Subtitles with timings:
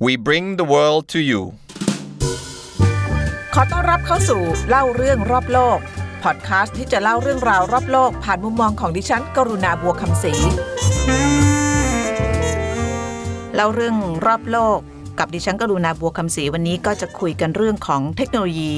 [0.00, 1.42] We bring the world to you
[3.54, 5.78] ขอต้อนรับเข้าสู่เล่าเรื่องรอบโลก
[6.22, 10.32] พอดคาสต์ที่จะเล่าเรื่องราวรอบโลก ผ่านมุมมองของดิฉัน กรุณาบัวคำศรี
[13.54, 14.78] เล่าเรื่องรอบโลก
[15.18, 18.72] กับดิฉันกรุณาบัวคำศรีวันนี้ก็จะคุยกันเรื่องของเทคโนโลยี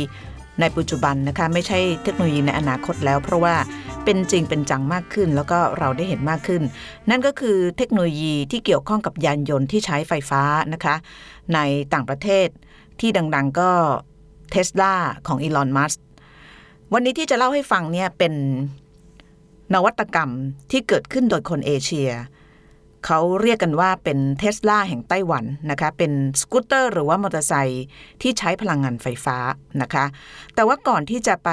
[0.60, 3.54] ในปัจจุบันนะคะ ไม่ใช่เทคโนโลยีในอนาคตแล้ว เพราะว่า
[4.04, 6.62] เป็นจริงเป็นจังมากขึ้น แล้วก็เราได้เห็นมากขึ้น
[7.10, 10.42] นั่นก็คือเทคโนโลยีที่เกี่ยวข้องกับยานยนต์ที่ใช้ไฟฟ้า
[10.72, 10.94] นะคะ
[11.54, 11.58] ใน
[11.92, 12.48] ต่างประเทศ
[13.00, 13.70] ที่ดังๆก็
[14.50, 14.94] เทสลา
[15.26, 15.94] ของอีลอนมัส
[16.92, 18.34] วันนี้ที่จะเล่าให้ฟังเนี่ยเป็น
[19.74, 20.30] นวัตกรรม
[20.70, 22.10] ที่เกิดขึ้นโดยคนเอเชีย
[23.06, 27.84] เขาเรียกกันว่าเป็นเทสลาแห่งไต้หวันนะคะ เป็นสกูตเตอร์หรือว่ามอเตอร์ไซค์
[28.22, 29.36] ที่ใช้พลังงานไฟฟ้า
[29.82, 30.04] นะคะ
[30.54, 31.50] แต่ว่าก่อนที่จะไป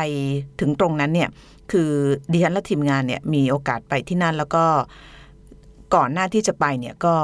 [0.59, 1.29] ถึงตรงนั้นเนี่ย
[1.71, 1.91] คือ
[2.31, 4.65] ดิฉันและทีมงานเนี่ยมีโอกาสไปที่นั่นแล้วก็
[5.95, 7.15] ก่อนหน้าที่จะไปเนี่ยก็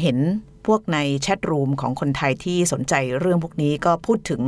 [0.00, 0.18] เห็น
[0.66, 4.42] พวกในแชทรูมของคนไทยที่สนใจเรื่องพวกนี้ก็พูดถึง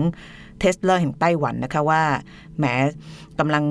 [0.59, 2.03] เทสลาแห่งไต้หวันนะคะว่า
[2.59, 2.65] แหม
[3.39, 3.65] กำลัง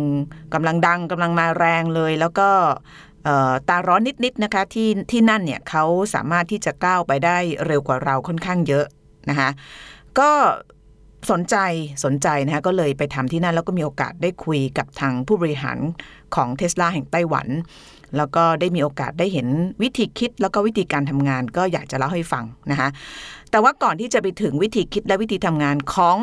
[0.53, 2.49] กำลังดังกำลังมาแรงเลย แล้วก็
[3.69, 5.83] ตาร้อนนิดๆนะคะที่ที่นั่นเนี่ยเขา
[6.14, 8.86] สามารถที่จะก้าวไปได้เร็วกว่าเราค่อนข้างเยอะ
[9.30, 9.50] นะคะ
[10.19, 10.31] ก็
[11.31, 11.55] สนใจ
[12.05, 15.78] สนใจนะคะก็เลยไปทำที่นั่นแล้วก็มีโอกาสได้คุยกับทางผู้บริหาร
[16.36, 17.47] ของเทสลาแห่งไต้หวัน
[18.17, 19.47] แล้วก็ได้มีโอกาสได้เห็น
[19.81, 22.89] วิธีคิดแล้วก็วิธีการทำงานก็อยากจะเล่าให้ฟังนะคะ
[23.52, 26.17] แต่ว่าก่อนที่จะไปถึงวิธีคิดและวิธีทำงานของ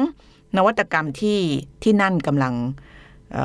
[0.57, 1.39] นวัตกรรมที่
[1.83, 2.55] ที่นั่นกำลัง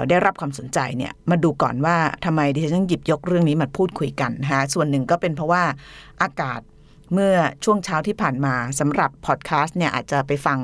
[0.10, 5.64] ได้รับความสนใจเนี่ยมาดูก่อนว่าทำไมดิฉันต้องหยิบยกเรื่องนี้มาพูดคุยกันนะคะส่วนหนึ่งก็เป็นเพราะว่า
[6.22, 6.62] อากาศ
[7.14, 10.60] เมื่อช่วงเช้าที่ผ่านมาสำหรับพอดแคสต์เนี่ยอาจจะไปฟัง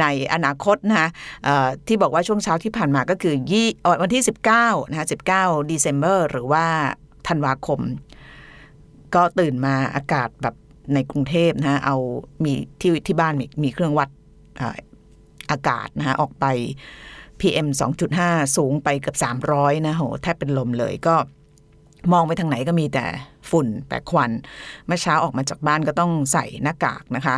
[0.00, 1.08] ในอนาคตนะคะ
[1.86, 3.68] ที่บอกว่าช่วงเช้าที่ผ่านมาก็คือยี่
[4.02, 4.22] วันที่
[4.56, 5.06] 19นะคะ
[5.38, 6.64] 19 December หรือว่า
[7.28, 7.80] ธันวาคม
[9.14, 10.54] ก็ตื่นมาอากาศแบบ
[10.94, 11.96] ในกรุงเทพนะะเอา
[12.44, 14.08] มีที่ที่บ้านมีมีเครื่องวัด
[15.50, 16.46] อากาศนะคะออกไป
[17.42, 17.68] PM
[18.12, 19.16] 2.5 สูงไปเกือบ
[19.52, 21.14] 300 นะโหแทบเป็นลมเลยก็
[22.12, 23.04] มองไปทางไหนก็มีแต่
[23.50, 24.30] ฝุ่นแต่ควัน
[24.86, 27.36] เมื่อเช้าออกมาจากบ้านก็ต้องใส่หน้ากากนะคะ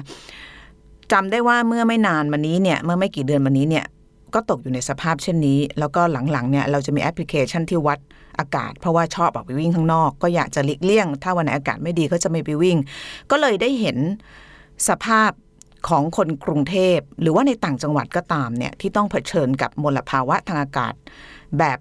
[1.13, 3.85] จำได้ว่าเมื่อไม่นานมานี้เนี่ยเมื่อไม่กี่เดือนมานี้เนี่ย
[4.35, 7.99] ก็ตกอยู่ในสภาพเช่นนี้ แล้วก็หลังๆเนี่ยเราจะมีแอปพลิเคชันที่วัด
[8.39, 12.77] อากาศ เพราะว่าชอบออกไปวิ่งข้างนอก ก็อยากจะหลีกเลี่ยง ถ้าวันไหนอากาศไม่ดีก็จะไม่ไปวิ่ง
[13.31, 13.99] ก็เลยได้เห็น
[14.89, 15.31] สภาพ
[15.89, 20.95] ของคนกรุงเทพ หรือว่าในต่างจังหวัดก็ตามเนี่ยที่ต้องเผชิญกับมลภาวะทางอากาศ
[21.59, 21.79] แบบ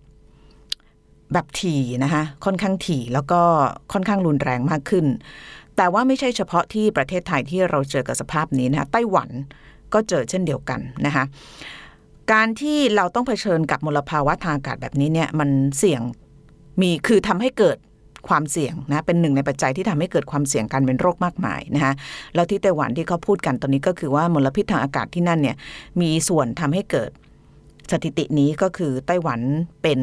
[1.34, 3.42] แบบถี่นะคะค่อนข้างถี่แล้วก็
[3.94, 5.06] ค่อนข้างรุนแรงมากขึ้น
[5.78, 9.30] แต่ว่าไม่ใช่เฉพาะที่ประเทศไทยที่เราเจอกับสภาพนี้นะคะไต้หวัน
[9.94, 11.24] ก็เจอเช่นเดียวกันนะคะ
[12.32, 16.02] การที่เราต้องเผชิญกับมลภาวะทางอากาศแบบนี้เนี่ยมันเสี่ยง
[16.82, 17.78] มีคือทำให้เกิด
[18.28, 21.94] ความเสี่ยงนะเป็นหนึ่งในปัจจัยที่ทำให้เกิดความเสี่ยงการเป็นโรคมากมายนะคะ
[22.36, 25.56] แล้วที่ไต้หวันที่เขาพูดกันตอนนี้ก็คือว่ามลพิษทางอากาศที่นั่นเนี่ย
[26.02, 27.12] มีส่วนทำให้เกิด
[27.92, 29.40] สถิตินี้ก็คือไต้หวัน
[29.82, 30.00] เป็น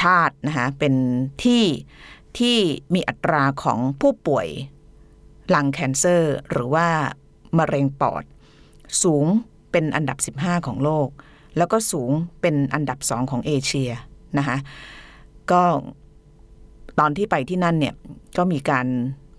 [0.00, 0.94] ชาตินะคะเป็น
[1.44, 1.64] ที่
[2.38, 2.56] ที่
[2.94, 4.46] มีอัตราของผู้ป่วย
[5.54, 6.88] ลังแคนเซอร์ หรือว่า
[7.58, 8.24] มะเร็งปอด
[9.02, 9.26] สูง
[9.72, 11.08] เป็นอันดับ 15 ของโลก
[11.56, 13.90] แล้วก็สูงเป็นอันดับสองของเอเชีย
[14.38, 14.56] นะคะ
[15.52, 15.62] ก็
[17.00, 17.94] ตอนที่ไปที่นั่นเนี่ย
[18.36, 18.86] ก็มีการ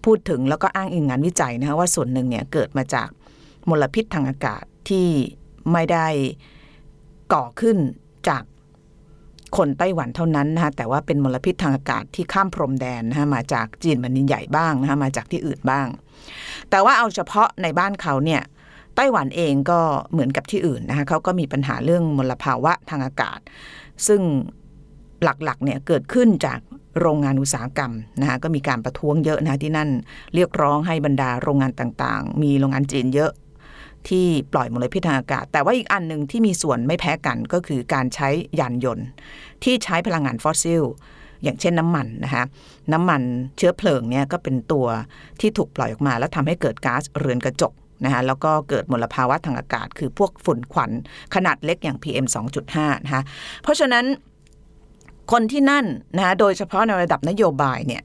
[0.05, 3.09] พูดถึงแล้วก็อ้างอิงงานวิจัยนะคะว่าส่วนหนึ่งเนี่ยเกิดมาจาก
[3.69, 5.07] มลพิษทางอากาศที่
[5.71, 6.07] ไม่ได้
[7.33, 7.77] ก่อขึ้น
[8.29, 8.43] จาก
[9.57, 15.87] คนไต้หวันเท่านั้นนะคะแต่ว่าเป็นมลพิษทางอากาศที่ข้ามพรมแดนนะคะมาจากจีนแผ่นดินใหญ่บ้างนะคะมาจากที่อื่นบ้าง
[16.69, 18.41] แต่ว่าเอาเฉพาะในบ้านเขาเนี่ย
[18.95, 19.79] ไต้หวันเองก็
[20.11, 23.39] เหมือนกับที่อื่นนะคะเขาก็มีปัญหาเรื่องมลภาวะทางอากาศ
[24.07, 24.21] ซึ่ง
[25.23, 26.59] หลักๆเนี่ยเกิดขึ้นจาก
[26.99, 27.91] โรงงานอุตสาหกรรม
[28.21, 29.89] นะคะก็มีการประท้วงเยอะนะที่นั่น
[30.33, 33.31] เรียกร้องให้บรรดาโรงงานต่างๆ มีโรงงานจีนเยอะ
[34.09, 38.29] ที่ปล่อยมลพิษทางอากาศ แต่ว่าอีกอันหนึ่งที่มีส่วนไม่แพ้กันก็คือการใช้
[38.59, 39.05] ยานยนต์
[39.63, 40.83] ที่ใช้พลังงานฟอสซิล
[41.43, 42.43] อย่างเช่นน้ำมันนะคะ
[42.93, 43.21] น้ำมัน
[43.57, 44.87] เชื้อเพลิงเนี่ยก็เป็นตัว
[45.39, 47.73] ที่ถูกปล่อยออกมา แล้วทำให้เกิดก๊าซเรือนกระจก
[48.05, 50.91] นะคะแล้วก็เกิดมลภาวะทางอากาศ คือพวกฝุ่นควัน
[51.35, 52.25] ขนาดเล็กอย่าง PM
[52.65, 53.23] 2.5นะคะ
[53.63, 54.05] เพราะฉะนั้น
[55.31, 55.85] คนที่นั่น
[56.17, 58.03] นะโดยเฉพาะในระดับนโยบายเนี่ย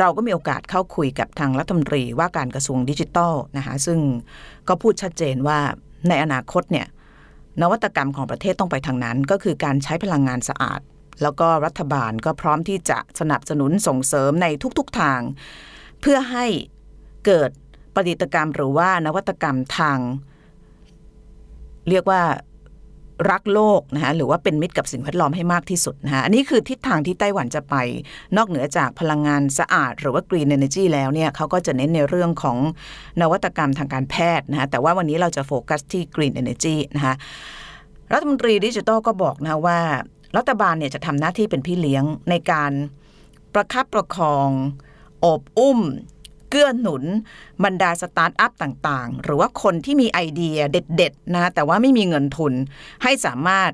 [0.00, 3.98] เราก็มีโอกาสเข้าคุยกับทางรัฐมนตรีว่าการกระทรวงดิจิทัลนะคะซึ่ง
[4.68, 5.58] ก็พูดชัดเจนว่า
[6.08, 6.86] ในอนาคตเนี่ย
[7.62, 10.80] นวัตกรรมของประเทศต้องไปทางนั้น ก็คือการใช้พลังงานสะอาด
[11.22, 14.46] แล้วก็รัฐบาลก็พร้อมที่จะสนับสนุนส่งเสริมใน
[14.78, 15.20] ทุกๆทาง
[16.00, 16.46] เพื่อให้
[17.26, 17.50] เกิด
[17.94, 19.98] ปฏิตกรรมหรือว่านวัตกรรมทาง
[21.88, 22.22] เรียกว่า
[23.30, 27.74] รักโลกนะคะหรือว่าเป็นมิตรกับสิ่งแวดล้อมให้มากที่สุดนะคะอันนี้คือทิศทางที่ไต้หวันจะไป
[28.36, 32.58] นอกเหนือจากพลังงานสะอาด หรือว่า Green Energy แล้วเนี่ยเขาก็จะเน้นในเรื่องของ
[33.20, 37.14] นวัตกรรมทางการแพทย์นะคะแต่ว่าวันนี้เราจะโฟกัสที่ Green Energy นะคะ
[38.12, 39.80] รัฐมนตรีดิจิทัลก็บอกนะว่า
[40.36, 42.72] รัฐบาลเนี่ยจะทำหน้าที่เป็นพี่เลี้ยงในการ
[43.54, 44.48] ประคับประคอง
[45.24, 45.80] โอบอุ้ม
[46.54, 47.04] เกื้อหนุน
[47.64, 52.52] บรรดาสตาร์ทอัพต่างๆ หรือว่าคนที่มีไอเดียเด็ดๆนะแต่ว่าไม่มีเงินทุน
[53.02, 53.72] ให้สามารถ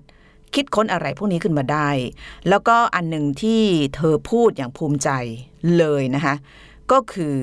[0.55, 1.89] คิดค้นอะไรพวกนี้ขึ้นมาได้
[2.49, 3.63] แล้วก็อันหนึ่งที่
[3.97, 5.11] เธอพูดอย่างภูมิใจ
[5.79, 6.35] เลยนะคะ
[6.91, 7.35] ก็คือ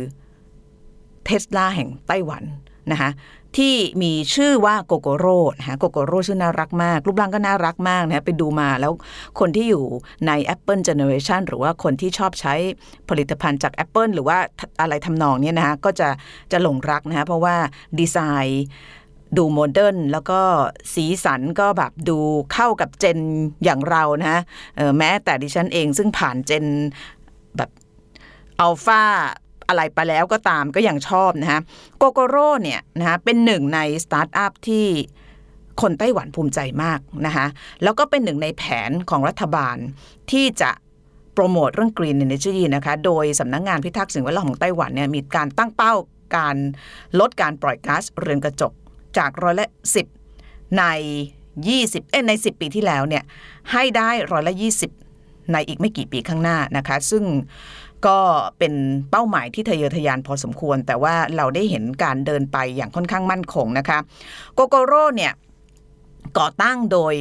[1.25, 2.43] เทสลาแห่งไต้หวัน
[2.91, 3.09] นะคะ
[3.57, 8.93] ที่มีชื่อว่าโกโกโร่นะคะโกโกโร่ชื่อน่ารักมาก รูปร่างก็น่ารักมากนะไปดูมาแล้ว
[9.39, 9.83] คนที่อยู่
[10.27, 12.53] ใน Apple Generation หรือว่าคนที่ชอบใช้
[13.09, 14.37] ผลิตภัณฑ์จาก Apple หรือว่า
[14.81, 16.09] อะไรทำนองนี้นะคะก็จะ
[16.51, 17.55] จะหลงรักนะคะเพราะว่า
[17.99, 18.65] ดีไซน์
[19.37, 20.39] ดู modern แล้วก็
[20.93, 22.17] สีสันก็แบบดู
[22.53, 23.19] เข้ากับ gen
[23.63, 24.41] อย่างเรานะฮะ
[24.97, 26.65] แม้แต่ดิฉันเองซึ่งผ่าน gen
[27.57, 27.69] แบบ
[28.59, 29.03] อัลฟา
[29.67, 31.61] อะไรไปแล้วก็ตามก็ยังชอบนะฮะ
[31.97, 34.85] โกโกโร่เนี่ยนะฮะเป็นหนึ่งในสตาร์ทอัพที่
[35.81, 37.45] คนไต้หวันภูมิใจมากนะคะ
[37.83, 39.77] แล้วก็เป็นหนึ่งในแผนของรัฐบาล
[40.31, 40.71] ที่จะ
[41.33, 45.93] โปรโมทเรื่อง Green Energy นะคะโดยสำนักงงานพิทักษ์สิ่งแวดล้อมของไต้หวันเนี่ยมีการตั้งเป้า
[46.37, 46.55] การ
[47.19, 48.73] ลดการปล่อยก๊าซเรือนกระจก
[49.17, 50.05] จากร้อยละสิบ
[50.77, 50.83] ใน
[51.65, 53.23] 20 เอ้ใน 10 ปีที่แล้วเนี่ย
[53.71, 54.53] ให้ได้ร้อยละ
[55.01, 57.23] 20 ในอีกไม่กี่ปีข้างหน้านะคะ ซึ่ง
[58.07, 58.19] ก็
[58.59, 58.73] เป็น
[59.11, 63.97] เป้าหมายที่ทะเยอทะยานพอสมควร แต่ว่าเราได้เห็นการเดินไปอย่างค่อนข้างมั่นคงนะคะ
[64.53, 65.33] โกโกโร่เนี่ย
[66.37, 67.15] ก่อตั้งโดย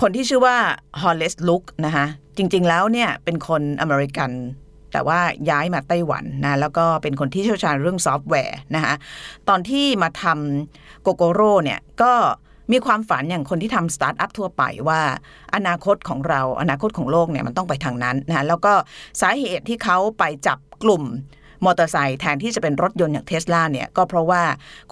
[0.00, 0.56] คนที่ชื่อว่า
[1.02, 2.06] Horace Luke นะคะ
[2.36, 4.30] จริง ๆ แล้วเนี่ยเป็นคนอเมริกัน
[4.92, 5.20] แต่ว่า
[5.50, 8.94] ย้ายมาไต้หวันนะแล้วก็เป็นคนที่เชี่ยวชาญเรื่องซอฟต์แวร์นะคะ
[9.48, 12.12] ตอนที่มาทำโกโกโร่เนี่ยก็
[12.72, 15.00] มีความฝันอย่างคนที่ทำสตาร์ทอัพทั่วไปว่า
[15.54, 18.72] อนาคตของเราอนาคตของโลกเนี่ยมันต้องไปทางนั้นนะแล้วก็
[19.20, 21.04] สาเหตุที่เขาไปจับกลุ่ม
[21.64, 24.42] มอเตอร์ไซค์แทนที่จะเป็นรถยนต์อย่างเทสลาเนี่ยก็เพราะว่า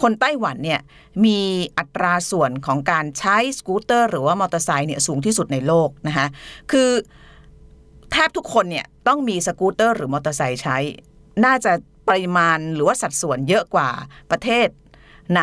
[0.03, 0.81] คนไต้หวันเนี่ย
[1.25, 1.41] มี
[1.79, 6.27] อัตราส่วนของการใช้สกูตเตอร์หรือว่ามอเตอร์ไซค์เนี่ยสูงที่สุดในโลกนะคะ
[6.71, 6.91] คือ
[8.13, 10.77] แทบทุกคนเนี่ยต้องมีสกูตเตอร์หรือมอเตอร์ไซค์ใช้
[11.45, 11.73] น่าจะ
[12.09, 13.89] ปริมาณหรือว่าสัดส่วนเยอะกว่า
[14.31, 14.69] ประเทศ
[15.37, 15.43] ใน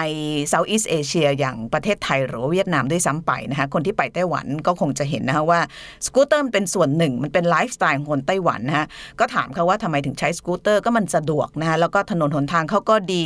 [0.49, 5.59] Southeast Asia อย่างประเทศไทยหรือเวียดนามด้วยซ้ำไปนะคะคนที่ไปไต้หวันก็คงจะเห็นนะคะว่า
[6.05, 8.85] สกูตเตอร์เป็นส่วนหนึ่งมันเป็นไลฟ์สไตล์ของคนไต้หวันนะคะ
[9.19, 13.25] ก็ถามเขาว่าทำไมถึงใช้สกูตเตอร์ก็มันสะดวกนะคะแล้วก็ถนนหนทางเขาก็ดี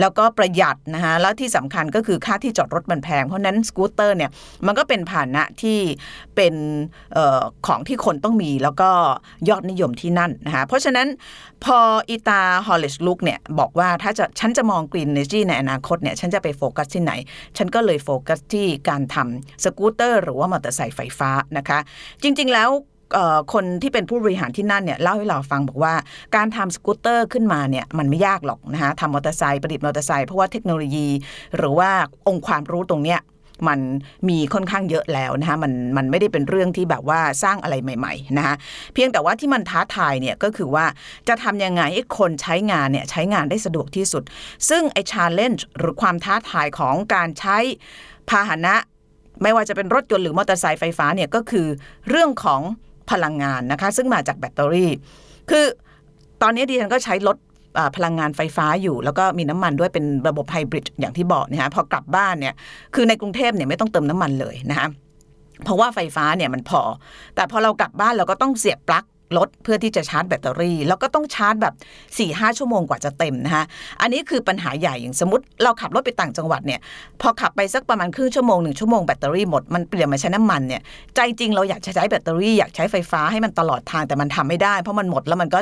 [0.00, 4.30] แล้วก็ประหยัดนะคะแล้วที่สำคัญก็คือค่าที่จอดรถมันแพง เพราะนั้นสกูตเตอร์เนี่ย
[4.66, 5.78] มันก็เป็นพาหนะที่
[6.36, 6.54] เป็น
[7.16, 8.90] ออของที่คนต้องมีแล้วก็
[9.48, 11.06] ยอดนิยมที่นั่นนะคะเพราะฉะนั้น
[11.64, 11.78] พอ
[12.08, 17.12] อีตา Horace Luke เนี่ยบอกว่าถ้าจะฉันจะมอง green energy ในอนาคตเนี่ยฉันจะไปโฟกัสที่ไหน
[17.56, 21.78] ฉันก็เลยโฟกัสที่การทำสกูตเตอร์ หรือว่ามอเตอร์ไซค์ไฟฟ้านะคะ
[22.22, 22.70] จริง ๆ แล้ว
[23.54, 25.94] คนที่เป็นผู้บริหารที่นั่นเนี่ยเล่าให้เราฟังบอกว่า
[26.36, 31.08] การทำสกูตเตอร์ขึ้นมาเนี่ยมันไม่ยากหรอกนะคะทำมอเตอร์ไซค์ผลิตมอเตอร์ไซค์เพราะว่าเทคโนโลยี
[31.56, 31.90] หรือว่า
[32.28, 33.20] องค์ความรู้ตรงเนี้ย
[33.68, 33.80] มัน
[34.28, 38.54] มีค่อนข้างเยอะแล้วนะคะมันมันไม่ได้เป็นเรื่องที่แบบว่าสร้างอะไรใหม่ๆนะคะ
[38.94, 40.84] เพียงแต่ว่าที่มันท้าทายเนี่ยก็คือว่า
[41.28, 44.22] จะทำยังไงให้คนใช้งานเนี่ยใช้งานได้สะดวกที่สุด
[44.68, 47.58] ซึ่งไอ้ challenge หรือความท้าทายของการใช้
[48.30, 48.74] พาหนะ
[49.42, 51.66] ไม่ว่าจะเป็นรถยนต์หรือมอเตอร์ไซค์ไฟฟ้าเนี่ยก็คือ
[52.08, 52.60] เรื่องของ
[53.10, 54.90] พลังงานนะคะ ซึ่งมาจากแบตเตอรี่
[55.50, 55.66] คือ
[56.42, 57.36] ตอนนี้ดิฉันก็ใช้รถ
[57.96, 62.54] พลังงานไฟฟ้าอยู่ แล้วก็มีน้ำมันด้วยเป็นระบบไฮบริดอย่างที่บอกนะฮะพอกลับบ้านเนี่ย
[62.94, 64.88] คือในกรุงเทพเนี่ยไม่ต้องเติมน้ำมันเลยนะคะ
[65.64, 66.82] เพราะว่าไฟฟ้าเนี่ยมันพอ
[67.34, 69.04] แต่พอเรากลับบ้านเราก็ต้องเสียบปลั๊ก
[69.36, 73.64] รถเพื่อที่จะชาร์จแบตเตอรี่ แล้วก็ต้องชาร์จแบบ4ี่ห้าชั่วโมงกว่าจะเต็มนะคะ
[74.00, 76.80] อันนี้คือปัญหาใหญ่อย่างสมมติเราขับรถไปต่างจังหวัดเนี่ย
[77.20, 80.82] พอขับไปสักประมาณครึ่งชั่วโมงหนึ่งชั่วโมงแบตเตอรี่หมดมันเปลี่ยนมาใช้น้ำมันเนี่ย
[81.16, 85.60] ใจจริงเราอยากใช้แบตเตอรี่อยากใช้ไฟฟ้าให้มันตลอดทางแต่มันทำไม่ได้ เพราะมันหมดแล้วมันก็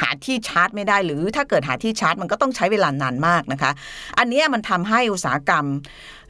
[0.00, 3.70] หาที่ชาร์จไม่ได้ หรือถ้าเกิดหาที่ชาร์จมันก็ต้องใช้เวลานานมากนะคะ
[4.18, 5.64] อันนี้มันทำให้อุตสาหกรรม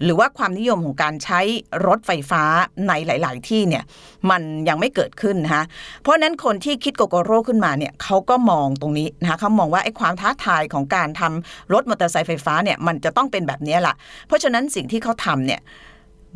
[0.04, 1.40] หรือว่าความนิยมของการใช้
[1.86, 2.42] รถไฟฟ้า
[2.88, 3.84] ในหลาย ๆ ที่เนี่ย
[4.30, 5.64] มันยังไม่เกิดขึ้นนะคะ
[6.02, 13.94] เพราะนั้นคนที่คิดโกโกโร่ขึ้นมาเนี่ยเขาก็มองตรงนี้นะคะเขามองว่าไอ้ความท้าทายของการทำรถมอเตอร์ไซค์ไฟฟ้าเนี่ยมันจะต้องเป็นแบบนี้แหละ
[14.26, 15.60] เพราะฉะนั้นสิ่งที่เขาทำเนี่ย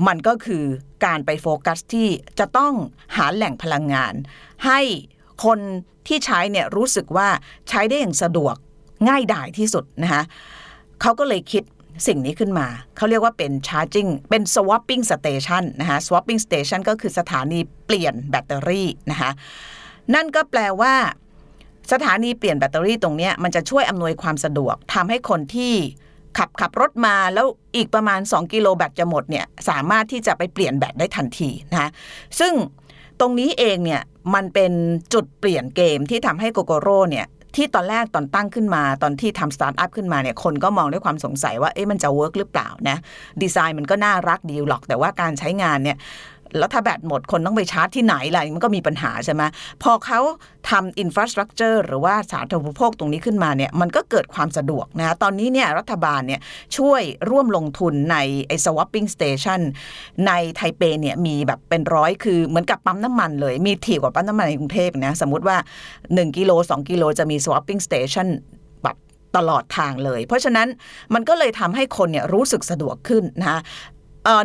[0.06, 0.64] มันก็คือ
[1.04, 2.73] การไปโฟกัสที่จะต้อง
[3.16, 4.14] หาแหล่งพลังงาน
[4.66, 4.80] ให้
[5.44, 5.59] คน
[6.09, 7.28] ที่ใช้เนี่ยรู้สึกว่า
[7.68, 8.54] ใช้ได้อย่างสะดวก
[9.09, 10.23] ง่ายดายที่สุดนะคะ
[11.00, 11.64] เขาก็เลยคิด
[12.06, 12.66] สิ่งนี้ขึ้นมา
[12.97, 19.30] เขาเรียกว่าเป็น charging เป็น swapping station นะคะ swapping station ก็คือสถานีเปลี่ยนแบตเตอรี่นะคะ
[20.14, 20.95] นั่นก็แปลว่า
[21.93, 25.75] สถานีเปลี่ยนแบตเตอรี่ตรงนี้มันจะช่วยอำนวยความสะดวกทำให้คนที่
[26.38, 31.90] ขับขับรถมาแล้วอีกประมาณ 2 กิโลแบตจะหมดเนี่ยสามารถที่จะไปเปลี่ยนแบตได้ทันทีนะ
[32.40, 32.52] ซึ่ง
[33.21, 34.02] ตรงนี้เองเนี่ย
[34.35, 34.73] มันเป็น
[35.14, 37.26] จุดเปลี่ยนเกมที่ทำให้โกโกโร่เนี่ย
[37.57, 42.97] ที่ตอนแรกตอนตั้งขึ้นมาตอนที่ทำสตาร์ทอัพขึ้นมาเนี่ยคนก็มองด้วยความสงสัยว่าเอ๊ะมันจะ work หรือเปล่านะ
[43.43, 45.97] ดีไซน์มันก็น่ารักดีหรอก แต่ว่าการใช้งานเนี่ย
[46.59, 49.42] แล้วถ้าแบตหมดคนต้องไปชาร์จที่ไหนล่ะมันก็มีปัญหาใช่ไหม
[49.83, 50.21] พอเขา
[50.71, 56.40] ทำ infrastructure หรือว่าสาธารณูปโภคตรงนี้ขึ้นมาเนี่ยมันก็เกิดความสะดวกนะตอนนี้เนี่ยรัฐบาลเนี่ย
[56.76, 58.16] ช่วยร่วมลงทุนใน
[58.47, 59.61] ไอ้ swapping station
[60.26, 65.57] ในไทเปเนี่ยมีแบบเป็นร้อยคือเหมือนกับปั๊มน้ำมันเลย มีถี่กว่าปั๊มน้ำมันในกรุงเทพนะสมมติว่า
[65.99, 68.28] 1 กิโล 2 กิโลจะมี swapping station
[68.83, 68.97] แบบ
[69.37, 70.69] ตลอดทางเลย เพราะฉะนั้น
[71.14, 73.59] มันก็เลยทำให้คนเนี่ยรู้สึกสะดวกขึ้นนะ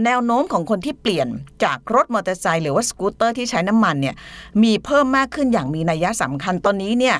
[0.05, 1.27] แนวโน้มของคนที่เปลี่ยน
[1.63, 4.15] จากรถมอเตอร์ไซค์หรือว่าสกูตเตอร์ที่ใช้น้ำมันเนี่ย
[4.63, 7.17] มีเพิ่มมากขึ้นอย่างมีนัยสำคัญตอนนี้เนี่ย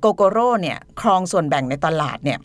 [0.00, 2.38] โกโกโร่เนี่ยครองส่วนแบ่งในตลาดเนี่ย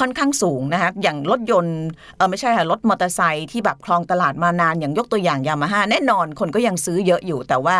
[0.00, 1.78] ค่อนข้างสูงนะคะอย่างรถยนต์
[2.16, 7.76] เออไม่ใช่ค่ะรถมอเตอร์ไซค์ที่แบบครองตลาดมานานอย่างยกตัวอย่างยามาฮ่าแน่นอนคนก็ยังซื้อเยอะอยู่ แต่ว่า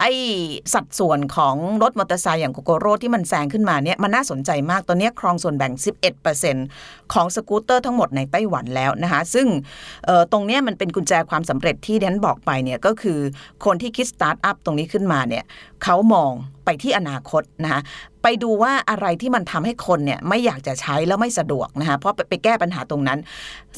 [0.00, 0.10] ไอ้
[0.74, 5.72] สัดส่วนของรถมอเตอร์ไซค์อย่างโกโกโร่ที่มันแซงขึ้นมาเนี่ยมันน่าสนใจมากตอนนี้ครองส่วนแบ่ง
[6.42, 9.46] 11%ของสกูตเตอร์ทั้งหมดในไต้หวันแล้วนะคะซึ่ง
[10.32, 13.18] ตรงนี้มันเป็นกุญแจความสำเร็จที่ดิฉันบอกไปเนี่ยก็คือ
[13.64, 15.44] คนที่คิดสตาร์ทอัพตรงนี้ขึ้นมาเนี่ย
[15.84, 16.32] เขามอง
[16.64, 17.80] ไปที่อนาคตนะคะ
[18.28, 23.18] ไปดูว่าอะไรที่มันทำให้คนเนี่ยไม่อยากจะใช้แล้วไม่สะดวกนะคะเพราะไปแก้ปัญหาตรงนั้น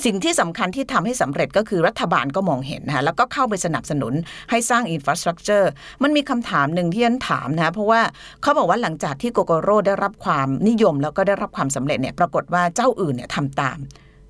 [0.05, 4.13] สิ่งที่สำคัญที่ทำให้สำเร็จก็คือรัฐบาลก็มองเห็นนะคะแล้วก็เข้าไปสนับสนุน
[4.51, 5.71] ให้สร้าง infrastructure
[6.03, 8.01] มันมีคำถามหนึ่งที่ฉันถามนะคะเพราะว่า
[8.43, 13.79] เขาบอกว่าหลังจากที่โกโกโร่ได้รับความนิยมแล้วก็ได้รับความสำเร็จเนี่ยปรากฏว่าเจ้าอื่นเนี่ยทำตาม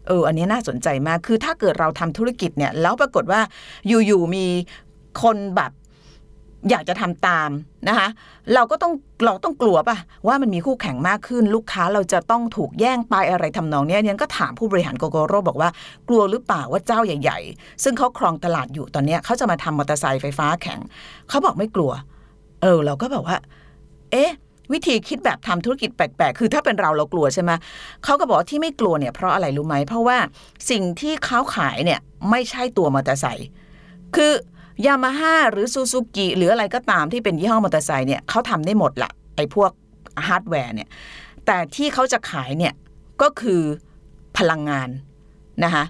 [0.06, 3.40] เอออันนี้น่าสนใจมากคือถ้าเกิดเราทำธุรกิจเนี่ยแล้วปรากฏว่า
[4.06, 4.46] อยู่ๆมี
[5.22, 5.72] คนแบบ
[6.70, 7.50] อยากจะทำตาม
[7.88, 8.08] นะคะ
[8.54, 8.92] เราก็ต้อง
[9.24, 9.96] เราต้องกลัวป่ะ
[10.26, 15.70] ว่ามันมีคู่แข่งมากขึ้น ลูกค้าเราจะต้องถูกแย่งไปอะไรทำนองนี้เนี่ยก็ถามผู้บริหารโกโกโร่บอกว่า
[16.08, 20.80] กลัวหรือเปล่าว่าเจ้าใหญ่ ๆ ซึ่งเขาครองตลาดอยู่ตอนนี้เขาจะมาทำมอเตอร์ไซค์ไฟฟ้าแข่ง
[21.28, 21.92] เขาบอกไม่กลัว
[22.62, 23.36] เออ เราก็แบบว่า
[24.12, 24.32] เอ๊ะ
[24.72, 27.50] วิธีคิดแบบทำธุรกิจแปลกๆ คือถ้าเป็นเราเรากลัวใช่ไหม
[28.04, 30.18] เขาก็บอกที่ไม่กลัวเนี่ยเพราะอะไรรู้ไหม เพราะว่า
[30.70, 32.00] สิ่งที่เขาขายเนี่ย
[32.30, 33.48] ไม่ใช่ตัวมอเตอร์ไซค์
[34.16, 34.32] คือ
[34.86, 39.70] ยามาฮ่าหรือซูซูกิหรืออะไรก็ตามที่เป็นยี่ห้อมอเตอร์ไซค์เนี่ยเขาทำได้หมดละไอ้พวก
[40.26, 40.88] ฮาร์ดแวร์เนี่ย
[41.46, 42.74] แต่ที่เขาจะขายเนี่ย
[43.22, 43.62] ก็คือ
[44.38, 44.88] พลังงาน
[45.64, 45.84] นะคะ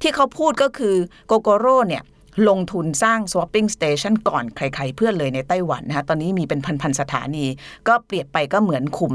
[0.00, 0.94] ที่เขาพูดก็คือ
[1.26, 2.02] โกโกโร่เนี่ย
[2.48, 7.44] ลงทุนสร้าง swapping station ก่อนใครๆเพื่อนเลยในไต้หวันนะคะตอนนี้มีเป็นพันๆสถานี
[7.88, 9.14] ก็เปรียบไปก็เหมือนขุม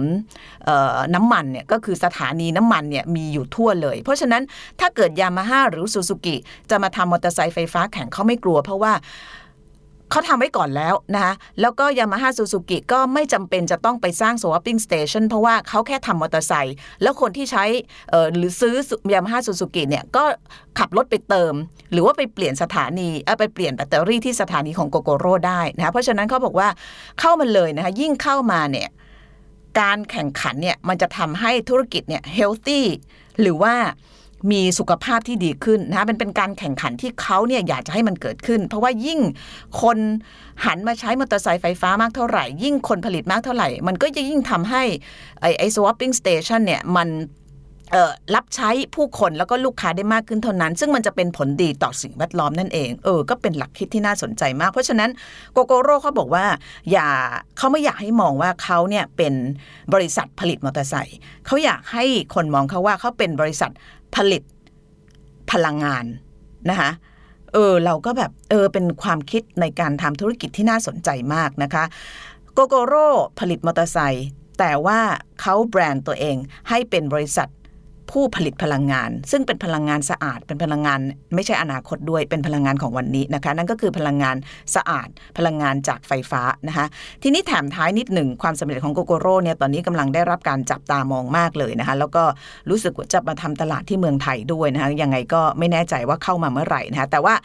[1.16, 4.44] น้ำมันเนี่ยก็คือสถานีน้ำมันเนี่ยมีอยู่ทั่วเลย เพราะฉะนั้น
[4.80, 6.36] ถ้าเกิดยามาฮ่าหรือซูซูกิ
[6.70, 8.94] จะมาทำมอเตอร์ไซค์ไฟฟ้าแข่งเขาไม่กลัว เพราะว่า
[10.12, 17.66] เขาทำไว้ก่อนแล้วนะคะแล้วก็ยามาฮ่าซูซูกิก็ไม่จำเป็นจะต้องไปสร้าง swapping station เพราะว่าเขาแค่ทำมอเตอร์ไซค์แล้วคนที่ใช้
[18.38, 18.76] หรือซื้อ
[19.14, 20.24] ยามาฮ่าซูซูกิเนี่ยก็
[20.80, 21.54] ขับรถไปเติม
[21.92, 26.70] หรือว่าไปเปลี่ยนสถานีเออไปเปลี่ยนแบตเตอรี่ที่สถานีของโกโกโร่ได้นะคะเพราะฉะนั้นเขาบอกว่า
[27.20, 28.90] เข้ามาเลยนะคะยิ่งเข้ามาเนี่ย
[29.80, 32.82] การแข่งขันเนี่ยมันจะทำให้ธุรกิจเนี่ย healthy
[33.42, 33.76] หรือว่า
[34.52, 39.20] มีสุขภาพที่ดีขึ้นนะมันเป็นการแข่งขันที่เขาเนี่ยอยากจะให้มันเกิดขึ้น เพราะว่ายิ่ง
[39.82, 39.98] คน
[40.66, 44.84] หันมาใช้มอเตอร์ไซค์ไฟฟ้ามากเท่าไหร่ ยิ่งคนผลิตมากเท่าไหร่ มันก็จะยิ่งทำให้
[45.42, 47.10] ไอ้ไอ้ swapping station เนี่ยมัน
[48.36, 55.10] รับใช้ผู้คนแล้วก็ลูกค้าได้มากขึ้นเท่านั้น ซึ่งมันจะเป็นผลดีต่อสิ่งแวดล้อมนั่นเองเออก็เป็นหลักคิดที่น่าสนใจมาก เพราะฉะนั้น
[55.54, 56.46] โกโกโร่เขาบอกว่า
[56.92, 57.08] อย่า
[57.58, 59.34] เขาไม่อยากให้มองว่าเขาเนี่ยเป็น
[59.94, 62.04] บริษัทผลิตมอเตอร์ไซค์เขาอยากให้
[62.36, 63.72] คนมองเขาว่าเขาเป็นบริษัท
[64.16, 64.44] ผลิต
[65.52, 66.06] พลังงาน
[66.70, 66.92] นะคะ
[67.54, 71.84] เออเราก็แบบเออเป็นความคิดในการทำธุรกิจที่น่าสนใจมากนะคะ
[72.54, 73.08] โกโกโร่
[73.40, 74.28] ผลิตมอเตอร์ไซค์
[74.60, 75.00] แต่ว่า
[75.42, 76.38] เขาแบรนด์ตัวเอง
[76.70, 77.50] ให้เป็นบริษัท
[78.12, 81.00] ผู้ผลิตพลังงาน ซึ่งเป็นพลังงานสะอาด เป็นพลังงาน
[81.36, 84.36] ไม่ใช่อนาคตด้วย เป็นพลังงานของวันนี้นะคะ นั่นก็คือพลังงาน
[84.76, 86.86] สะอาด พลังงานจากไฟฟ้านะคะ
[87.24, 92.24] ทีนี้แถมท้ายนิดหนึ่งความสำเร็จของโกโกโร่เนี่ยตอนนี้กำลังได้รับการจับตามองมากเลยนะคะ แล้วก็
[92.70, 97.36] รู้สึกว่าจะมาทำตลาดที่เมืองไทยด้วยนะคะยังไงก็ไม่แน่ใจว่าเข้ามาเมื่อไหร่นะคะแต่ว่า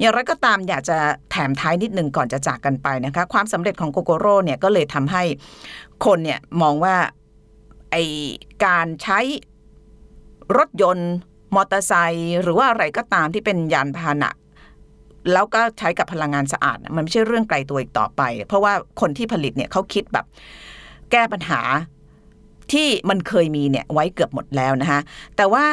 [0.00, 0.98] อย่างไรก็ตามอยากจะ
[1.30, 5.22] แถมท้ายนิดหนึ่งก่อนจะจากกันไปนะคะ ความสำเร็จของโกโกโร่เนี่ยก็เลยทำให้
[6.04, 6.96] คนเนี่ยมองว่า
[7.90, 7.96] ไอ
[8.64, 9.20] การใช้
[10.58, 11.12] รถยนต์
[11.54, 14.30] มอเตอร์ไซค์หรือว่าอะไรก็ตามที่เป็นยานพาหนะ
[15.32, 20.26] แล้วก็ใช้กับพลังงานสะอาด มันไม่ใช่เรื่องไกลตัวอีกต่อไป เพราะว่าคนที่ผลิตเนี่ยเขาคิดแบบ
[21.10, 21.60] แก้ปัญหา
[22.72, 25.00] ที่มันเคยมีเนี่ยไว้เกือบหมดแล้วนะคะ
[25.36, 25.66] แต่ว่า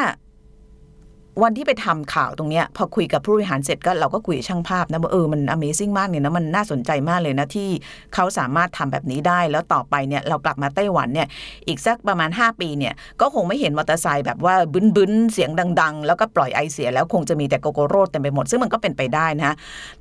[1.43, 7.69] วันที่ไปทำข่าวตรงเนี้ยพอคุยกับผู้บริหารเสร็จก็เราก็คุยช่างภาพนะว่าเออมัน Amazing มากเนี่ยนะมันน่าสนใจมากเลยนะที่
[8.13, 11.27] เขาสามารถทำแบบนี้ได้ แล้วต่อไปเนี่ยเรากลับมาไต้หวันเนี่ย
[11.67, 15.49] อีกสักประมาณ 5 ปีเนี่ยก็คงไม่เห็นมอเตอร์ไซค์แบบว่าบึ้นบึ้นๆเสียง
[15.81, 19.55] ดัง ๆ แล้วก็ปล่อยไอเสียแล้วคงจะมีแต่โกโกโร่เต็มไปหมด ซึ่งมันก็เป็นไปได้นะ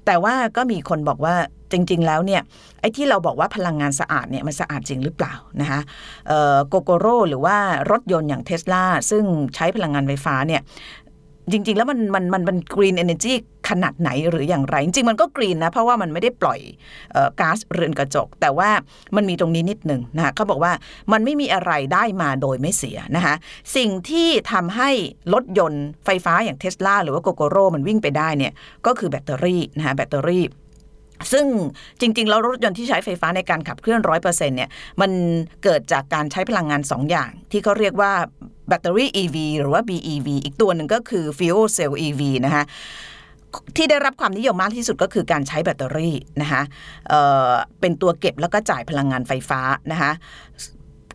[0.07, 1.35] แต่ว่าก็มีคนบอกว่า
[1.73, 2.43] จริง ๆ แล้วเนี่ย
[2.81, 5.81] ไอ้ที่เราบอกว่าพลังงานสะอาดเนี่ยมันสะอาดจริงหรือเปล่านะคะ
[6.69, 7.57] โกโกโร่หรือว่า
[7.91, 10.63] รถยนต์อย่างเทสลาซึ่งใช้พลังงานไฟฟ้าเนี่ย
[11.53, 13.35] จริง ๆ แล้วมันมันมันมันกรีนเอเนจี
[13.69, 16.61] ขนาดไหนหรืออย่างไร จริง ๆ มันก็ green นะ เพราะว่ามันไม่ได้ปล่อย
[17.15, 18.71] ออก๊าซเรือนกระจก แต่ว่า
[19.17, 20.73] มันมีตรงนี้นิดหนึ่งนะคะเขาบอกว่า
[21.13, 23.35] มันไม่มีอะไรได้มาโดยไม่เสียนะคะ
[23.77, 24.91] สิ่งที่ทำให้
[25.35, 28.53] รถยนต์ไฟฟ้าอย่างเทสลาหรือว่าโกโกโร่มันวิ่งไปได้เนี่ย
[28.87, 30.45] ก็คือแบตเตอรี่นะคะแบตเตอรี่
[31.33, 31.47] ซึ่ง
[32.01, 35.11] จริง ๆ แล้วรถยนต์ที่ใช้ไฟฟ้าในการขับเคลื่อนร้อยเปอร์เซ็นต์เนี่ยมัน
[35.65, 38.13] เกิดจากการใช้พลังงาน 2 อย่าง ที่เขาเรียกว่า
[38.69, 42.65] แบตเตอรี่ EV หรือว่า BEV อีกตัวหนึ่งก็คือ fuel cell EV นะคะ
[43.77, 46.63] ที่ได้รับความนิยมมากที่สุดก็คือการใช้แบตเตอรี่นะคะ
[47.09, 49.61] เเป็นตัวเก็บแล้วก็จ่ายพลังงานไฟฟ้า
[49.93, 50.13] นะคะ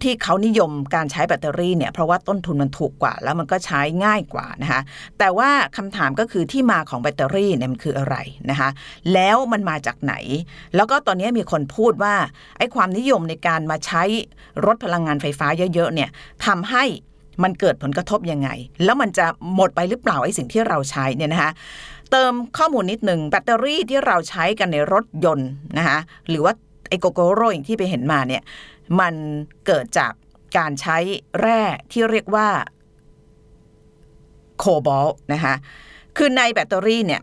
[0.04, 4.82] ที่เขานิยมการใช้แบตเตอรี่เนี่ยเพราะว่าต้นทุนมันถูกกว่า แล้วมันก็ใช้ง่ายกว่านะคะ
[5.20, 8.16] แต่ว่าคำถามก็คือที่มาของแบตเตอรี่เนี่ยมันคืออะไร
[8.50, 8.70] นะคะ
[9.14, 10.14] แล้วมันมาจากไหน
[10.76, 12.16] แล้วก็ตอนนี้มีคนพูดว่า
[12.58, 14.04] ไอ้ความนิยมในการมาใช้
[14.66, 16.10] รถพลังงานไฟฟ้าเยอะๆเนี่ย
[16.46, 16.84] ทำให้
[17.44, 18.50] มันเกิดผลกระทบยังไง
[18.84, 19.26] แล้วมันจะ
[19.56, 21.52] หมดไปหรือเปล่าไอ้สิ่งที่เราใช้เนี่ยนะคะ
[22.12, 26.00] เติมข้อมูลนิดหนึ่งแบตเตอรี่ที่เราใช้กันในรถยนต์นะคะ
[26.30, 26.54] หรือว่า
[26.90, 28.42] ไอ้โกโกโรอย่างที่ไปเห็นมาเนี่ย
[29.00, 29.14] มัน
[29.66, 30.14] เกิดจาก
[30.58, 30.98] การใช้
[31.40, 31.62] แร่
[31.92, 32.48] ที่เรียกว่า
[34.58, 35.56] โคบอลต์นะคะ
[36.18, 37.22] คือในแบตเตอรี่เนี่ย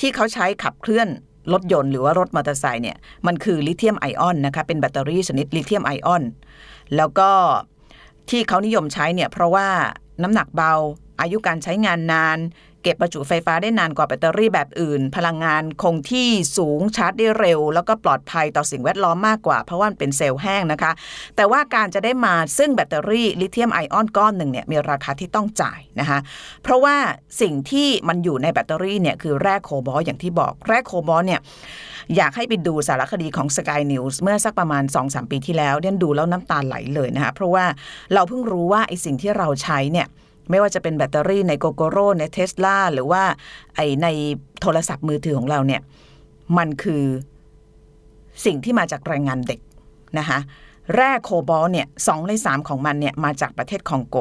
[0.00, 1.08] ที่เขาใช้ขับเคลื่อน
[1.52, 2.96] รถยนต์หรือว่ารถมอเตอร์ไซค์เนี่ย
[3.26, 6.22] มันคือลิเธียมไอออนนะคะเป็นแบตเตอรี่ชนิดลิเธียมไอออน
[6.96, 7.30] แล้วก็
[8.30, 9.68] ที่เขานิยมใช้เนี่ยเพราะว่า
[10.22, 10.72] น้ำหนักเบา
[11.20, 12.38] อายุการใช้งานนาน
[12.82, 20.92] เก็บประจุไฟฟ้าได้นานกว่าแบตเตอรี่แบบอื่น พลังงานคงที่สูงชาร์จได้เร็ว แล้วก็ปลอดภัยต่อสิ่งแวดล้อมมากกว่า เพราะว่ามันเป็นเซลล์แห้งนะคะ
[21.36, 26.18] แต่ว่าการจะได้มาซึ่งแบตเตอรี่ลิเธียมไอออนก้อนหนึ่งเนี่ยมีราคาที่ต้องจ่ายนะคะ
[26.62, 26.96] เพราะว่า
[27.40, 31.40] สิ่งที่มันอยู่ในแบตเตอรี่เนี่ยคือแร่โคบอลต์อย่างที่บอกแร่โคบอลต์เนี่ย
[32.16, 37.64] อยากให้ไปดูสารคดีของ Sky News เมื่อสักประมาณ 2-3 ปีที่แล้วเดียนดูแล้วน้ำตาไหลเลยนะคะเพราะว่า
[38.14, 40.06] เราเพิ่งรู้ว่าไอสิ่งที่เราใช้เนี่ย
[40.50, 43.22] ไม่ว่าจะเป็นแบตเตอรี่ในโกโกโร่ในเทสลาหรือว่า
[43.74, 44.06] ไอใน
[44.60, 45.80] โทรศัพท์มือถือของเราเนี่ย
[46.58, 47.04] มันคือ
[48.44, 49.60] สิ่งที่มาจากแรงงานเด็ก
[50.18, 50.38] นะคะ
[50.94, 54.16] แร่โคบอลเนี่ยสองในสามของมันเนี่ยมาจากประเทศคองโก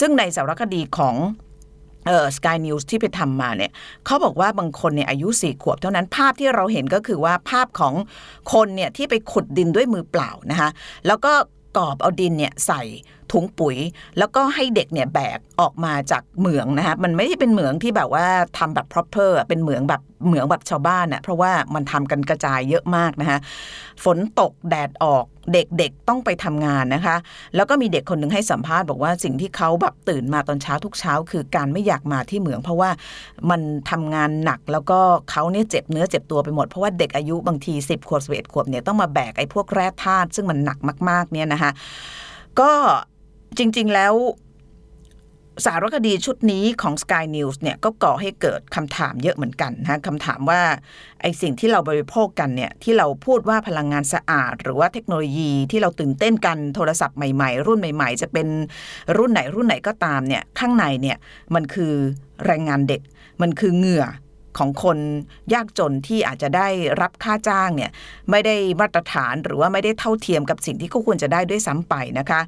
[0.00, 1.16] ซึ่งในสารคดีของ
[2.06, 3.72] เอ่อ Sky News ที่ไปทำมาเนี่ย
[4.06, 7.94] เขาบอกว่าบางคนเนี่ยอายุสี่ขวบเท่านั้นภาพที่เราเห็นก็คือว่าภาพของ
[8.52, 10.70] คนเนี่ยที่ไปขุดดินด้วยมือเปล่านะคะ
[11.06, 11.32] แล้วก็
[11.76, 12.82] กอบเอาดินเนี่ยใส่
[13.32, 13.76] ถุงปุ๋ย
[14.18, 18.26] แล้วก็ให้เด็กเนี่ยแบกออกมาจากเหมืองนะคะมันไม่ได้เป็นเหมืองที่แบบว่า
[18.58, 23.38] ทำแบบ proper เป็นเหมืองแบบเหมืองแบบชาวบ้านน่ะเพราะว่ามันทำกันกระจายเยอะมากนะคะ
[24.04, 27.16] ฝนตกแดดออกเด็กๆต้องไปทำงานนะคะ
[27.56, 32.90] แล้วก็มีเด็กคนหนึ่งให้สัมภาษณ์บอกว่าสิ่งที่เขาแบบตื่นมาตอนเช้าทุกเช้า คือการไม่อยากมาที่เหมือง เพราะว่า
[33.50, 34.98] มันทำงานหนักแล้วก็
[35.30, 41.70] เขาเนี่ยเจ็บเนื้อเจ็บตัวไปหมด เพราะว่าเด็กอายุบางที 10 ขวบสิบเอ็ดขวบเนี่ยต้องมาแบกไอ้พวกแร่ธาตุซึ่งมันหนักมากๆเนี่ยนะคะ
[42.60, 42.72] ก็
[43.58, 44.14] จริง ๆ แล้ว
[45.64, 50.60] สารคดีชุดนี้ของ Sky News เนี่ยก็ก่อให้เกิดคำถามเยอะเหมือนกันนะคำถามว่า
[51.20, 58.48] ไอสิ่งที่เราบริโภคกันเนี่ยที่เราพูดว่าพลังงานสะอาด หรือว่าเทคโนโลยีที่เราตื่นเต้นกันโทรศัพท์ใหม่ๆ รุ่นใหม่ ๆ จะเป็น
[59.16, 61.16] รุ่นไหนรุ่นไหนก็ตามเนี่ยข้างในเนี่ย
[61.54, 61.92] มันคือ
[62.46, 63.00] แรงงานเด็ก
[63.42, 64.04] มันคือเหงื่อ
[64.58, 64.98] ของคน
[65.54, 66.68] ยากจนที่อาจจะได้
[67.00, 67.90] รับค่าจ้างเนี่ย
[68.30, 72.40] ไม่ได้มาตรฐานหรือว่าไม่ได้เท่าเทียมกับสิ่งที่เขาควรจะได้ด้วยซ้ำไปนะคะ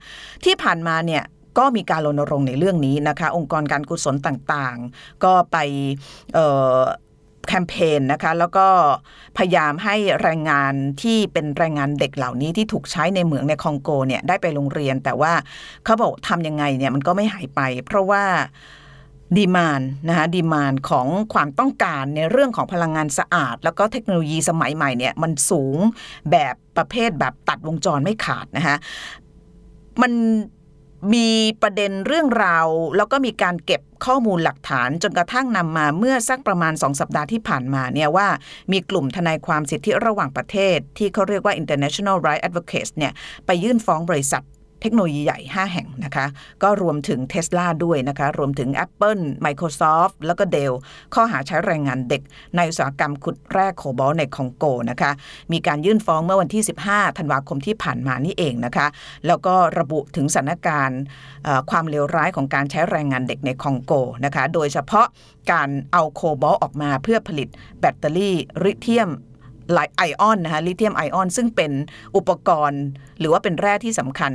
[0.44, 1.22] ที่ผ่านมาเนี่ย
[1.58, 5.56] ก็มีการรณรงค์ในเรื่องนี้นะคะ องค์กรการกุศลต่างๆ ก็ไป
[7.48, 8.66] แคมเปญนะคะแล้วก็
[9.38, 15.32] พยายามให้แรงงานที่เป็นแรงงานเด็กเหล่านี้ที่ถูกใช้ในเหมืองในคองโกเนี่ยได้ไปโรงเรียน แต่ว่า
[15.84, 18.22] เขาบอกทำยังไงเนี่ยมันก็ไม่หายไป เพราะว่า
[19.38, 25.76] ดีมานนะคะดีมานของความต้องการในเรื่องของพลังงานสะอาด แล้วก็เทคโนโลยีสมัยใหม่เนี่ยมันสูง
[26.30, 28.76] แบบประเภทแบบตัดวงจรไม่ขาดนะคะ
[30.02, 30.12] มัน
[31.14, 31.28] มี
[31.62, 32.66] ประเด็นเรื่องราว
[32.96, 38.28] แล้วก็มีการเก็บข้อมูลหลักฐานจนกระทั่งนำมาเมื่อสักประมาณสองสัปดาห์ที่ผ่านมาเนี่ยว่า
[38.72, 43.12] มีกลุ่มทนายความสิทธิระหว่างประเทศ ที่เขาเรียกว่า International right Advocates เนี่ย
[43.46, 44.42] ไปยื่นฟ้องบริษัท
[44.84, 46.26] เทคโนโลยีใหญ่ 5 แห่งนะคะ
[46.62, 50.72] ก็รวมถึง Tesla ด้วยนะคะ รวมถึง Apple Microsoft แล้วก็ Dell
[51.14, 52.22] ข้อหาใช้แรงงานเด็ก
[52.56, 55.10] ในอุตสาหกรรมขุดแร่โคบอลในคองโกนะคะ
[55.52, 58.86] มีการยื่นฟ้องเมื่อวันที่ 15 ธันวาคมที่ผ่านมานี่เองนะคะ
[59.26, 61.00] แล้วก็ระบุถึงสถานการณ์
[61.70, 63.92] ความเลวร้ายของการใช้แรงงานเด็กในคองโก
[64.24, 65.06] นะคะ โดยเฉพาะ
[65.52, 67.48] การเอาโคบอลออกมาเพื่อผลิต
[67.80, 69.10] แบตเตอรี่ลิเธียม
[69.96, 71.72] ไอออนนะคะลิเธียมไอออนซึ่งเป็น
[72.16, 72.82] อุปกรณ์
[73.20, 74.32] หรือว่าเป็นแร่ที่สำคัญ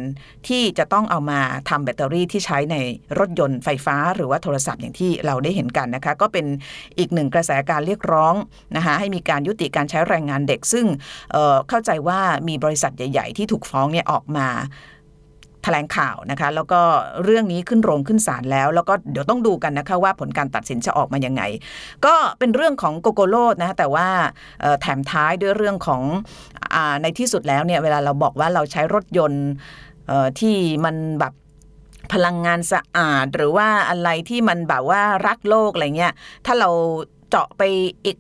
[0.48, 1.40] ที่จะต้องเอามา
[1.70, 2.76] ทำแบตเตอรี่ที่ใช้ใน
[3.20, 6.46] รถยนต์ไฟฟ้า หรือว่าโทรศัพท์อย่างที่เราได้เห็นกันนะคะก็เป็น
[7.00, 8.36] อีกหนึ่งกระแสการเรียกร้อง
[8.76, 10.86] นะคะให้มีการยุติการใช้แรงงานเด็ก ซึ่ง
[11.32, 14.48] เเข้าใจว่ามีบริษัทใหญ่ ๆ ที่ถูกฟ้องเนี่ยออกมา
[15.64, 16.82] แถลงข่าวนะคะ แล้วก็
[17.24, 21.42] เรื่องนี้ขึ้นโรงขึ้นศาลแล้ว แล้วก็เดี๋ยวต้องดูกันนะคะว่าผลการตัดสินจะออกมายังไง
[22.06, 24.08] ก็เป็นเรื่องของโกโกโลดนะแต่ว่า
[24.82, 26.02] แถมท้ายด้วยเรื่องของ
[26.74, 29.46] อในที่สุดแล้วเนี่ยเวลาเราบอกว่าเราใช้รถยนต์
[30.40, 31.34] ที่มันแบบ
[32.14, 36.14] พลังงานสะอาด หรือว่าอะไรที่มันแบบว่ารักโลกอะไรเงี้ย
[36.46, 36.70] ถ้าเรา
[37.30, 37.64] เจาะไป
[38.06, 38.18] อีก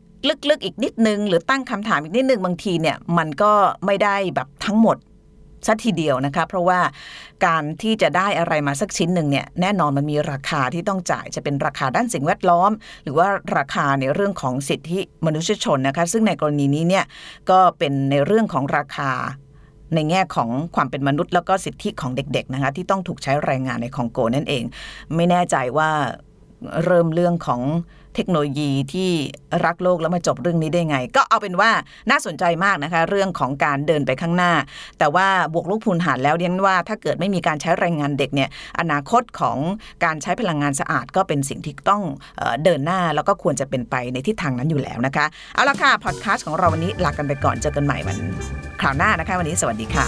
[0.50, 3.52] ลึกๆอีกนิดนึง หรือตั้งคำถามอีกนิดนึงบางทีเนี่ยมันก็
[3.86, 4.98] ไม่ได้แบบทั้งหมด
[5.68, 6.80] สัทีเดียวนะคะเพราะว่า
[7.46, 12.72] การที่จะได้อะไรมาสักชิ้นหนึ่งเนี่ยแน่นอนมันมีราคาที่ต้องจ่ายจะเป็นราคาด้านสิ่งแวดล้อม
[13.04, 17.06] หรือว่าราคาในเรื่องของสิทธิมนุษยชนนะคะซึ่งในกรณีนี้เนี่ย
[17.50, 19.12] ก็เป็นในเรื่องของราคา
[19.96, 24.64] ในแง่ของความเป็นมนุษย์แล้วก็สิทธิของเด็กๆนะคะที่ต้องถูกใช้แรงงานในคองโกนั่นเอง
[25.16, 25.92] ไม่แน่ใจว่า
[26.86, 27.62] เริ่มเรื่องของ
[28.16, 29.10] เทคโนโลยีที่
[29.66, 31.72] รักโลกแล้วมาจบเรื่องนี้ได้ไง ก็เอาเป็นว่า
[32.10, 34.54] น่าสนใจมากนะคะ เรื่องของการเดินไปข้างหน้า
[35.00, 39.58] แต่ว่าบวกลูกพูนหารแล้วเรียนว่าถ้าเกิดไม่มีการใช้แรงงานเด็กเนี่ยอนาคตของ
[40.06, 42.04] การใช้พลังงานสะอาด ก็เป็นสิ่งที่ต้อง
[42.38, 48.18] เออเดินหน้าแล้วก็ควรจะเป็นไปในทิศทางนั้นอยู่แล้วนะคะเอาละค่ะพอดแคสต์ของเราวันนี้ลากันไปก่อนเจอกันใหม่วัน
[48.82, 50.08] คราวหน้านะคะ วันนี้สวัสดีค่ะ